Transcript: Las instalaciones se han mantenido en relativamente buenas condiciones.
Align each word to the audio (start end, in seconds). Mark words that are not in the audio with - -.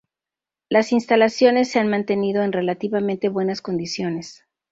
Las 0.67 0.93
instalaciones 0.93 1.69
se 1.69 1.77
han 1.77 1.87
mantenido 1.87 2.41
en 2.41 2.53
relativamente 2.53 3.29
buenas 3.29 3.61
condiciones. 3.61 4.43